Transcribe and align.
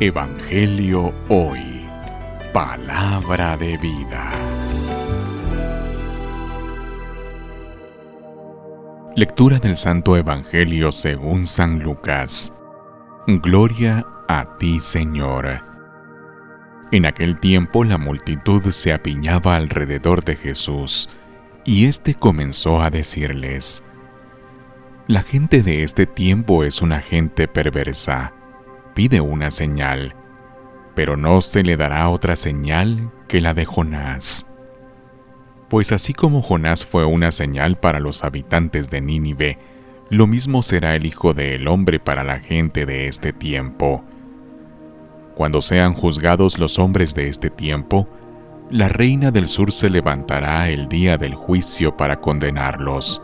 Evangelio 0.00 1.14
Hoy. 1.28 1.86
Palabra 2.52 3.56
de 3.56 3.76
vida. 3.76 4.32
Lectura 9.14 9.58
del 9.58 9.76
Santo 9.76 10.16
Evangelio 10.16 10.90
según 10.90 11.46
San 11.46 11.80
Lucas. 11.80 12.52
Gloria 13.26 14.04
a 14.28 14.56
ti, 14.56 14.80
Señor. 14.80 15.60
En 16.90 17.06
aquel 17.06 17.38
tiempo 17.38 17.84
la 17.84 17.98
multitud 17.98 18.70
se 18.70 18.92
apiñaba 18.92 19.56
alrededor 19.56 20.24
de 20.24 20.34
Jesús, 20.36 21.08
y 21.64 21.86
éste 21.86 22.14
comenzó 22.14 22.82
a 22.82 22.90
decirles, 22.90 23.84
La 25.06 25.22
gente 25.22 25.62
de 25.62 25.84
este 25.84 26.06
tiempo 26.06 26.64
es 26.64 26.82
una 26.82 27.00
gente 27.00 27.46
perversa 27.46 28.32
pide 28.94 29.20
una 29.20 29.50
señal, 29.50 30.14
pero 30.94 31.16
no 31.16 31.40
se 31.40 31.62
le 31.62 31.76
dará 31.76 32.08
otra 32.08 32.36
señal 32.36 33.10
que 33.28 33.40
la 33.40 33.54
de 33.54 33.64
Jonás. 33.64 34.46
Pues 35.68 35.92
así 35.92 36.12
como 36.12 36.42
Jonás 36.42 36.84
fue 36.84 37.04
una 37.04 37.32
señal 37.32 37.76
para 37.76 37.98
los 37.98 38.24
habitantes 38.24 38.90
de 38.90 39.00
Nínive, 39.00 39.58
lo 40.10 40.26
mismo 40.26 40.62
será 40.62 40.94
el 40.94 41.06
Hijo 41.06 41.32
del 41.32 41.66
Hombre 41.68 41.98
para 41.98 42.22
la 42.22 42.38
gente 42.38 42.84
de 42.84 43.06
este 43.06 43.32
tiempo. 43.32 44.04
Cuando 45.34 45.62
sean 45.62 45.94
juzgados 45.94 46.58
los 46.58 46.78
hombres 46.78 47.14
de 47.14 47.28
este 47.28 47.48
tiempo, 47.48 48.06
la 48.70 48.88
reina 48.88 49.30
del 49.30 49.48
sur 49.48 49.72
se 49.72 49.88
levantará 49.88 50.68
el 50.68 50.88
día 50.88 51.16
del 51.16 51.34
juicio 51.34 51.96
para 51.96 52.20
condenarlos, 52.20 53.22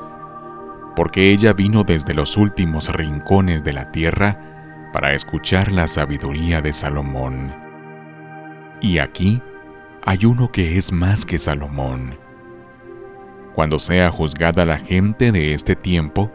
porque 0.96 1.30
ella 1.30 1.52
vino 1.52 1.84
desde 1.84 2.14
los 2.14 2.38
últimos 2.38 2.88
rincones 2.88 3.64
de 3.64 3.72
la 3.74 3.92
tierra 3.92 4.57
para 4.98 5.14
escuchar 5.14 5.70
la 5.70 5.86
sabiduría 5.86 6.60
de 6.60 6.72
Salomón. 6.72 7.54
Y 8.80 8.98
aquí 8.98 9.40
hay 10.04 10.24
uno 10.24 10.50
que 10.50 10.76
es 10.76 10.90
más 10.90 11.24
que 11.24 11.38
Salomón. 11.38 12.18
Cuando 13.54 13.78
sea 13.78 14.10
juzgada 14.10 14.64
la 14.64 14.80
gente 14.80 15.30
de 15.30 15.52
este 15.52 15.76
tiempo, 15.76 16.32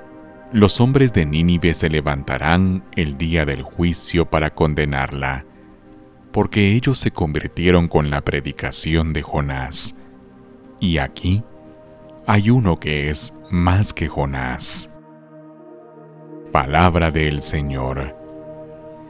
los 0.54 0.80
hombres 0.80 1.12
de 1.12 1.26
Nínive 1.26 1.74
se 1.74 1.90
levantarán 1.90 2.86
el 2.96 3.18
día 3.18 3.44
del 3.44 3.64
juicio 3.64 4.30
para 4.30 4.52
condenarla, 4.52 5.44
porque 6.32 6.72
ellos 6.72 6.98
se 6.98 7.12
convirtieron 7.12 7.90
con 7.90 8.10
la 8.10 8.22
predicación 8.22 9.12
de 9.12 9.24
Jonás. 9.24 9.98
Y 10.80 11.00
aquí 11.00 11.44
hay 12.26 12.50
uno 12.50 12.78
que 12.78 13.10
es 13.10 13.34
más 13.52 13.94
que 13.94 14.08
Jonás. 14.08 14.90
Palabra 16.54 17.12
del 17.12 17.42
Señor. 17.42 18.23